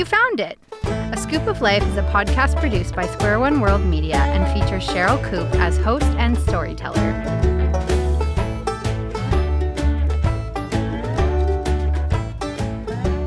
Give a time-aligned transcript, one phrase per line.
[0.00, 0.58] You found it!
[0.82, 4.88] A Skoop of Life is a podcast produced by Square One World Media and features
[4.88, 7.12] Sherryl Koop as host and storyteller.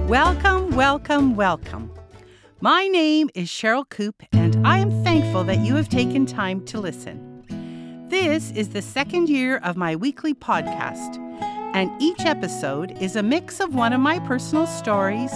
[0.08, 1.92] Welcome, welcome, welcome.
[2.60, 6.80] My name is Sherryl Koop, and I am thankful that you have taken time to
[6.80, 7.46] listen.
[8.10, 11.20] This is the second year of my weekly podcast,
[11.76, 15.32] and each episode is a mix of one of my personal stories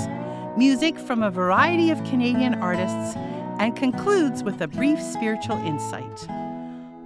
[0.58, 3.16] music from a variety of Canadian artists,
[3.60, 6.28] and concludes with a brief spiritual insight.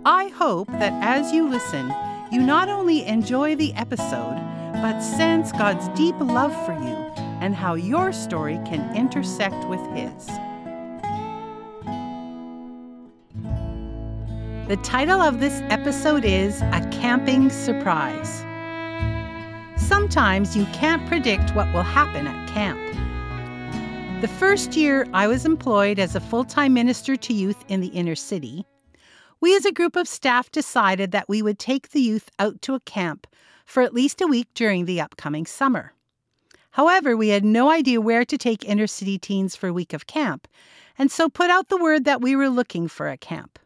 [0.05, 1.93] I hope that as you listen,
[2.31, 4.37] you not only enjoy the episode,
[4.81, 6.95] but sense God's deep love for you
[7.41, 10.27] and how your story can intersect with His.
[14.67, 18.39] The title of this episode is A Camping Surprise.
[19.75, 22.79] Sometimes you can't predict what will happen at camp.
[24.21, 27.87] The first year I was employed as a full time minister to youth in the
[27.87, 28.67] inner city,
[29.39, 32.75] we as a group of staff decided that we would take the youth out to
[32.75, 33.25] a camp
[33.65, 35.93] for at least a week during the upcoming summer.
[36.69, 40.05] However, we had no idea where to take inner city teens for a week of
[40.05, 40.47] camp,
[40.99, 43.57] and so put out the word that we were looking for a camp.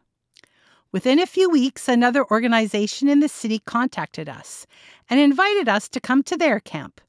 [0.90, 4.66] Within a few weeks, another organization in the city contacted us
[5.10, 7.02] and invited us to come to their camp,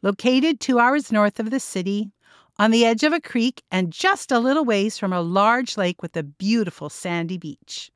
[0.00, 2.10] located two hours north of the city,
[2.58, 6.02] on the edge of a creek and just a little ways from a large lake
[6.02, 7.90] with a beautiful sandy beach.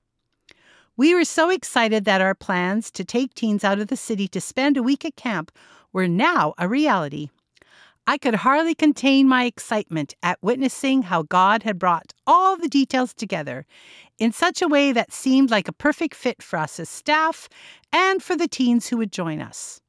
[0.96, 4.40] We were so excited that our plans to take teens out of the city to
[4.40, 5.52] spend a week at camp
[5.92, 7.30] were now a reality.
[8.08, 13.12] I could hardly contain my excitement at witnessing how God had brought all the details
[13.12, 13.66] together
[14.18, 17.48] in such a way that seemed like a perfect fit for us as staff
[17.92, 19.80] and for the teens who would join us.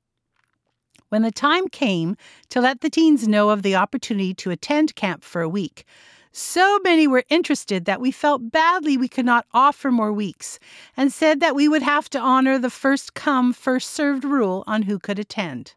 [1.10, 2.16] When the time came
[2.50, 5.86] to let the teens know of the opportunity to attend camp for a week,
[6.32, 10.60] so many were interested that we felt badly we could not offer more weeks
[10.96, 14.84] and said that we would have to honor the first come, first served rule on
[14.84, 15.74] who could attend.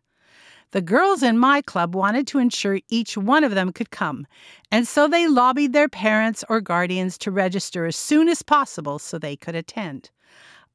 [0.73, 4.27] The girls in my club wanted to ensure each one of them could come,
[4.71, 9.19] and so they lobbied their parents or guardians to register as soon as possible so
[9.19, 10.11] they could attend.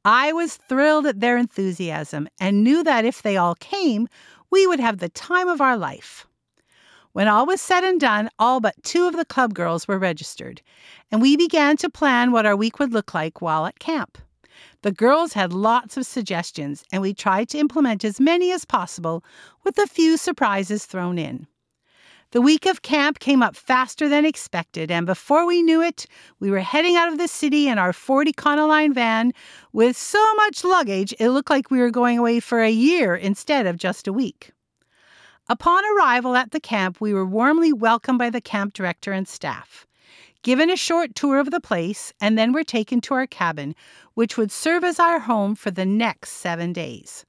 [0.05, 4.07] I was thrilled at their enthusiasm and knew that if they all came,
[4.51, 6.27] we would have the time of our life.
[7.13, 10.61] When all was said and done, all but two of the club girls were registered,
[11.11, 14.17] and we began to plan what our week would look like while at camp.
[14.83, 19.23] The girls had lots of suggestions, and we tried to implement as many as possible
[19.63, 21.47] with a few surprises thrown in.
[22.31, 26.05] The week of camp came up faster than expected, and before we knew it,
[26.41, 29.31] we were heading out of the city in our 40 Econoline van
[29.71, 33.65] with so much luggage it looked like we were going away for a year instead
[33.65, 34.51] of just a week.
[35.47, 39.87] Upon arrival at the camp, we were warmly welcomed by the camp director and staff,
[40.41, 43.73] given a short tour of the place, and then were taken to our cabin,
[44.15, 47.25] which would serve as our home for the next seven days.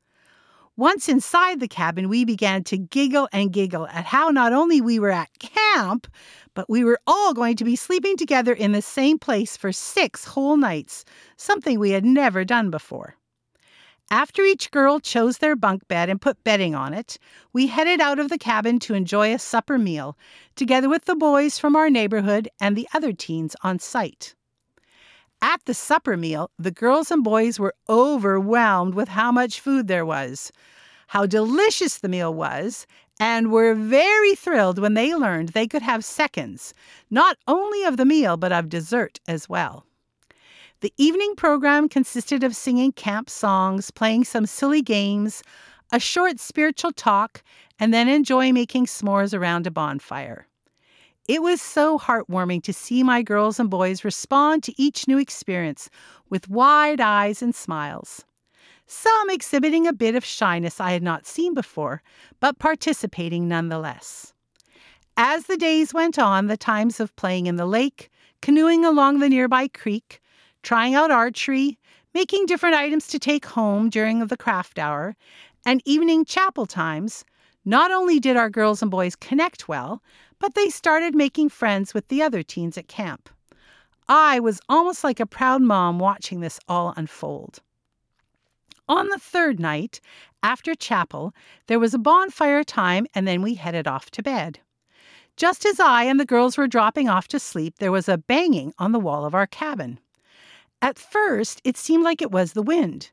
[0.79, 5.01] Once inside the cabin, we began to giggle and giggle at how not only we
[5.01, 6.07] were at camp,
[6.55, 10.25] but we were all going to be sleeping together in the same place for six
[10.25, 11.05] whole nights,
[11.37, 13.17] something we had never done before.
[14.09, 17.19] After each girl chose their bunk bed and put bedding on it,
[17.53, 20.17] we headed out of the cabin to enjoy a supper meal,
[20.55, 24.37] together with the boys from our neighborhood and the other teens on site.
[25.41, 30.05] At the supper meal, the girls and boys were overwhelmed with how much food there
[30.05, 30.51] was,
[31.09, 32.87] how delicious the meal was,
[33.21, 36.75] and were very thrilled when they learned they could have seconds,
[37.09, 39.85] not only of the meal, but of dessert as well.
[40.81, 45.43] The evening program consisted of singing camp songs, playing some silly games,
[45.93, 47.45] a short spiritual talk,
[47.79, 50.48] and then enjoy making s'mores around a bonfire.
[51.29, 55.91] It was so heartwarming to see my girls and boys respond to each new experience
[56.31, 58.25] with wide eyes and smiles.
[58.87, 62.03] Some exhibiting a bit of shyness I had not seen before,
[62.41, 64.33] but participating nonetheless.
[65.19, 68.09] As the days went on, the times of playing in the lake,
[68.41, 70.23] canoeing along the nearby creek,
[70.63, 71.79] trying out archery,
[72.15, 75.15] making different items to take home during the craft hour,
[75.67, 77.27] and evening chapel times,
[77.67, 80.03] not only did our girls and boys connect well,
[80.39, 83.29] but they started making friends with the other teens at camp.
[84.09, 87.61] I was almost like a proud mom watching this all unfold.
[88.89, 90.01] On the third night,
[90.43, 91.35] after chapel,
[91.67, 94.61] there was a bonfire time and then we headed off to bed.
[95.37, 98.73] Just as I and the girls were dropping off to sleep, there was a banging
[98.79, 100.01] on the wall of our cabin.
[100.81, 103.11] At first, it seemed like it was the wind.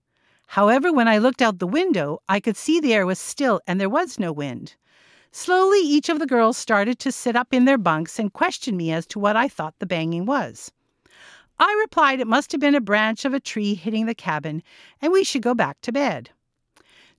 [0.48, 3.80] However, when I looked out the window, I could see the air was still and
[3.81, 4.75] there was no wind.
[5.37, 8.93] Slowly, each of the girls started to sit up in their bunks and question me
[8.93, 10.71] as to what I thought the banging was.
[11.59, 14.63] I replied it must have been a branch of a tree hitting the cabin
[15.01, 16.29] and we should go back to bed.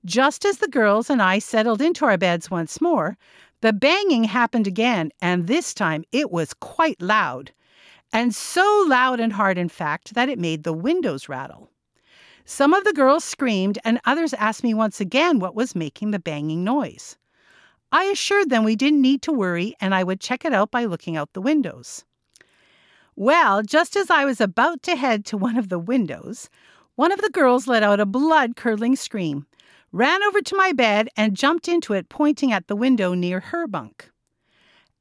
[0.06, 3.18] Just as the girls and I settled into our beds once more,
[3.60, 7.52] the banging happened again, and this time it was quite loud.
[8.14, 11.68] And so loud and hard, in fact, that it made the windows rattle.
[12.46, 16.18] Some of the girls screamed, and others asked me once again what was making the
[16.18, 17.18] banging noise.
[17.93, 20.85] I assured them we didn't need to worry and I would check it out by
[20.85, 22.05] looking out the windows.
[23.15, 26.50] Well, just as I was about to head to one of the windows,
[26.97, 29.47] one of the girls let out a blood curdling scream,
[29.93, 33.67] ran over to my bed, and jumped into it, pointing at the window near her
[33.67, 34.11] bunk.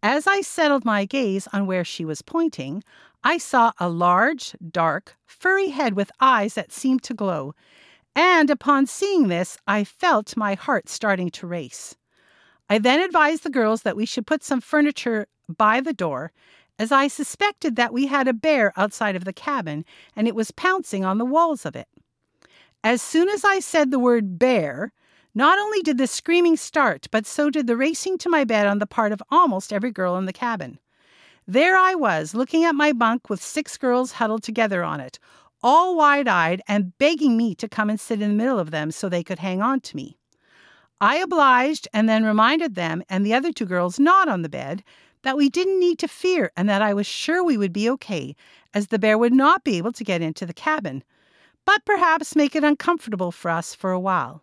[0.01, 2.83] As I settled my gaze on where she was pointing,
[3.23, 7.55] I saw a large, dark, furry head with eyes that seemed to glow,
[8.15, 11.95] and upon seeing this, I felt my heart starting to race.
[12.69, 16.31] I then advised the girls that we should put some furniture by the door,
[16.79, 19.85] as I suspected that we had a bear outside of the cabin
[20.15, 21.87] and it was pouncing on the walls of it.
[22.83, 24.91] As soon as I said the word bear,
[25.33, 28.79] not only did the screaming start, but so did the racing to my bed on
[28.79, 30.79] the part of almost every girl in the cabin.
[31.47, 35.19] There I was, looking at my bunk with six girls huddled together on it,
[35.61, 38.91] all wide eyed and begging me to come and sit in the middle of them
[38.91, 40.17] so they could hang on to me.
[41.01, 44.83] I obliged and then reminded them and the other two girls not on the bed
[45.23, 48.35] that we didn't need to fear and that I was sure we would be okay,
[48.73, 51.03] as the bear would not be able to get into the cabin,
[51.65, 54.41] but perhaps make it uncomfortable for us for a while.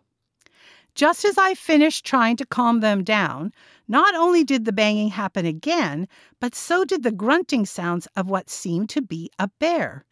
[0.93, 3.51] Just as I finished trying to calm them down,
[3.87, 6.07] not only did the banging happen again,
[6.39, 10.05] but so did the grunting sounds of what seemed to be a bear.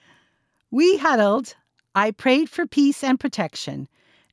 [0.72, 1.56] We huddled.
[1.94, 3.88] I prayed for peace and protection.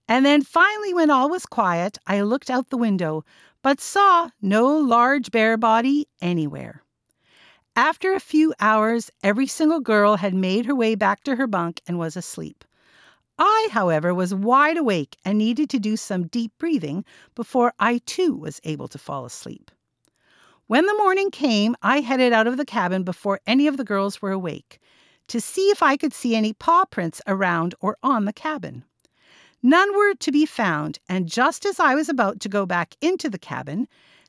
[0.09, 3.25] And then finally, when all was quiet, I looked out the window,
[3.63, 6.83] but saw no large bear body anywhere.
[7.77, 11.83] After a few hours, every single girl had made her way back to her bunk
[11.87, 12.65] and was asleep.
[13.39, 17.05] I, however, was wide awake and needed to do some deep breathing
[17.35, 19.71] before I too was able to fall asleep.
[20.67, 24.21] When the morning came, I headed out of the cabin before any of the girls
[24.21, 24.81] were awake
[25.29, 28.85] to see if I could see any paw prints around or on the cabin.
[29.63, 33.29] None were to be found, and just as I was about to go back into
[33.29, 33.89] the cabin,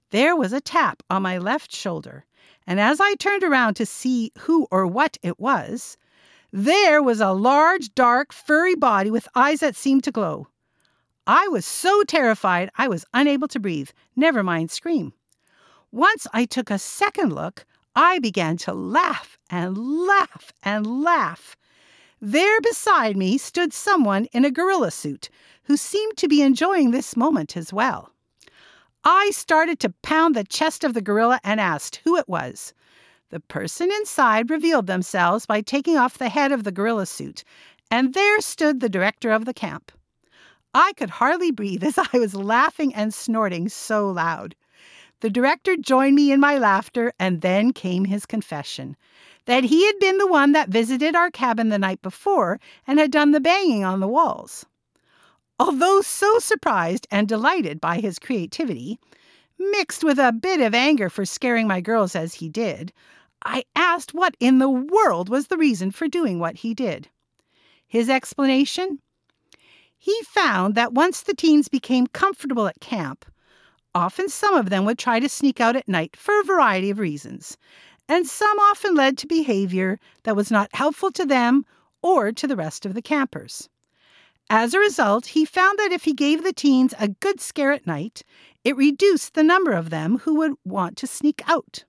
[0.10, 2.26] there was a tap on my left shoulder,
[2.66, 5.98] and as I turned around to see who or what it was,
[6.52, 10.48] there was a large, dark, furry body with eyes that seemed to glow.
[11.28, 15.14] I was so terrified I was unable to breathe, never mind scream.
[15.92, 21.56] Once I took a second look, I began to laugh and laugh and laugh.
[22.22, 25.30] There beside me stood someone in a gorilla suit
[25.64, 28.12] who seemed to be enjoying this moment as well.
[29.06, 32.74] I started to pound the chest of the gorilla and asked who it was.
[33.30, 37.46] The person inside revealed themselves by taking off the head of the gorilla suit,
[37.90, 39.92] and there stood the director of the camp.
[40.74, 44.56] I could hardly breathe as I was laughing and snorting so loud.
[45.22, 48.96] The director joined me in my laughter, and then came his confession
[49.46, 53.12] that he had been the one that visited our cabin the night before and had
[53.12, 54.66] done the banging on the walls.
[55.60, 59.00] Although so surprised and delighted by his creativity,
[59.58, 62.94] mixed with a bit of anger for scaring my girls as he did,
[63.44, 67.10] I asked what in the world was the reason for doing what he did.
[67.88, 69.00] His explanation?
[69.98, 73.26] He found that once the teens became comfortable at camp,
[73.94, 77.00] often some of them would try to sneak out at night for a variety of
[77.00, 77.58] reasons,
[78.08, 81.66] and some often led to behavior that was not helpful to them
[82.02, 83.70] or to the rest of the campers.
[84.50, 87.86] As a result, he found that if he gave the teens a good scare at
[87.86, 88.24] night,
[88.64, 91.86] it reduced the number of them who would want to sneak out.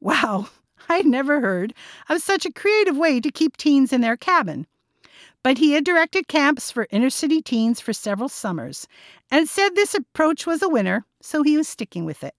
[0.00, 0.48] Wow,
[0.88, 1.74] I'd never heard
[2.08, 4.66] of such a creative way to keep teens in their cabin.
[5.44, 8.88] But he had directed camps for inner city teens for several summers
[9.30, 12.34] and said this approach was a winner, so he was sticking with it.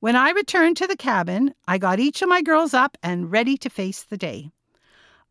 [0.00, 3.56] When I returned to the cabin, I got each of my girls up and ready
[3.58, 4.50] to face the day.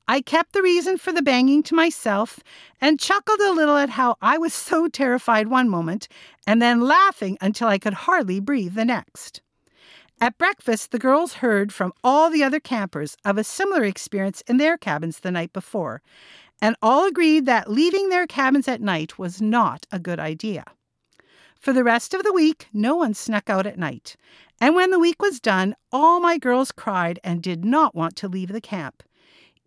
[0.07, 2.39] I kept the reason for the banging to myself
[2.79, 6.07] and chuckled a little at how I was so terrified one moment
[6.47, 9.41] and then laughing until I could hardly breathe the next.
[10.19, 14.57] At breakfast, the girls heard from all the other campers of a similar experience in
[14.57, 16.01] their cabins the night before,
[16.61, 20.65] and all agreed that leaving their cabins at night was not a good idea.
[21.59, 24.15] For the rest of the week, no one snuck out at night,
[24.61, 28.27] and when the week was done, all my girls cried and did not want to
[28.27, 29.03] leave the camp,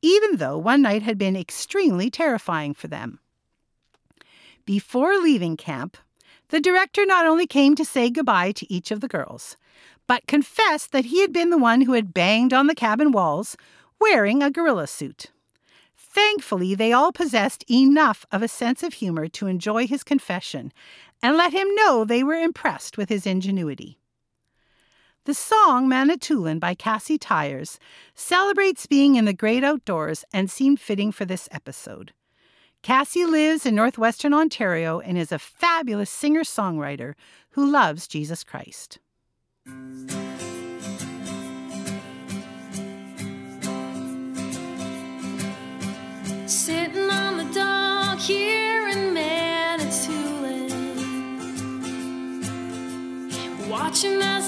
[0.02, 3.20] even though one night had been extremely terrifying for them.
[4.64, 5.96] Before leaving camp,
[6.50, 9.56] The director not only came to say goodbye to each of the girls,
[10.08, 13.56] but confessed that he had been the one who had banged on the cabin walls
[14.00, 15.30] wearing a gorilla suit.
[16.12, 20.72] Thankfully, they all possessed enough of a sense of humor to enjoy his confession
[21.22, 24.00] and let him know they were impressed with his ingenuity.
[25.24, 27.78] The song Manitoulin by Kassie Tyers
[28.14, 32.12] celebrates being in the great outdoors and seemed fitting for this episode.
[32.82, 37.14] Cassie lives in northwestern Ontario and is a fabulous singer songwriter
[37.50, 38.98] who loves Jesus Christ.
[46.50, 50.68] Sitting on the dock here in Manitoulin,
[53.70, 54.39] watching as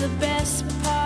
[0.00, 1.05] the best part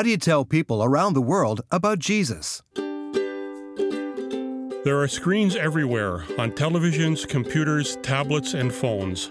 [0.00, 2.62] How do you tell people around the world about Jesus?
[4.82, 9.30] There are screens everywhere on televisions, computers, tablets, and phones.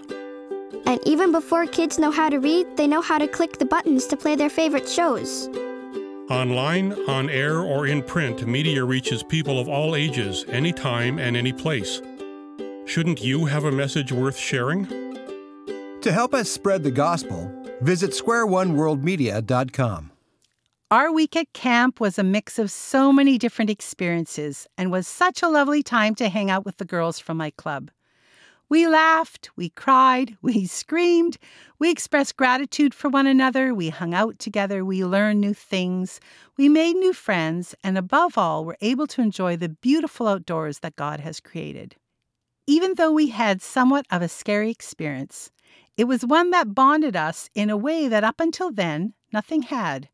[0.86, 4.06] And even before kids know how to read, they know how to click the buttons
[4.06, 5.48] to play their favorite shows.
[6.30, 11.52] Online, on air, or in print, media reaches people of all ages, anytime, and any
[11.52, 12.00] place.
[12.84, 14.86] Shouldn't you have a message worth sharing?
[16.00, 20.09] To help us spread the gospel, visit squareoneworldmedia.com.
[20.92, 25.40] Our week at camp was a mix of so many different experiences and was such
[25.40, 27.92] a lovely time to hang out with the girls from my club.
[28.68, 31.38] We laughed, we cried, we screamed,
[31.78, 36.18] we expressed gratitude for one another, we hung out together, we learned new things,
[36.56, 40.96] we made new friends, and above all, were able to enjoy the beautiful outdoors that
[40.96, 41.94] God has created.
[42.66, 45.52] Even though we had somewhat of a scary experience,
[45.96, 50.08] it was one that bonded us in a way that up until then nothing had.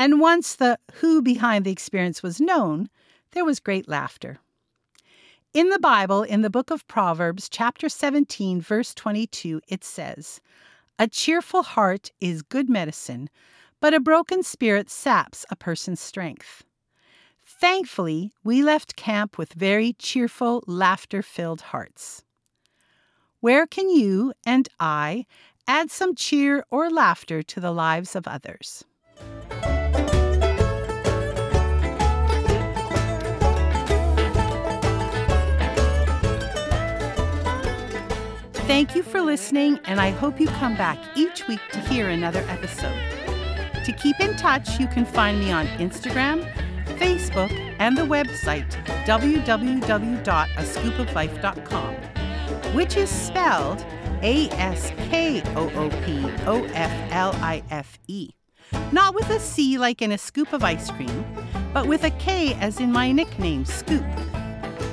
[0.00, 2.88] And once the who behind the experience was known,
[3.32, 4.38] there was great laughter.
[5.52, 10.40] In the Bible, in the book of Proverbs, chapter 17, verse 22, it says,
[10.98, 13.28] A cheerful heart is good medicine,
[13.78, 16.64] but a broken spirit saps a person's strength.
[17.44, 22.24] Thankfully, we left camp with very cheerful, laughter filled hearts.
[23.40, 25.26] Where can you and I
[25.68, 28.86] add some cheer or laughter to the lives of others?
[38.70, 42.44] Thank you for listening, and I hope you come back each week to hear another
[42.46, 42.96] episode.
[43.84, 46.48] To keep in touch, you can find me on Instagram,
[46.96, 47.50] Facebook,
[47.80, 48.70] and the website
[49.06, 51.94] www.askoopoflife.com,
[52.72, 53.84] which is spelled
[54.22, 58.30] A S K O O P O F L I F E.
[58.92, 61.24] Not with a C like in a scoop of ice cream,
[61.74, 64.06] but with a K as in my nickname, Skoop.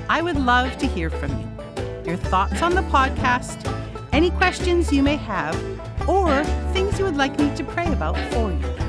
[0.09, 1.56] I would love to hear from you
[2.07, 3.69] your thoughts on the podcast,
[4.13, 5.53] any questions you may have,
[6.07, 8.86] or things you would like me to pray about for you.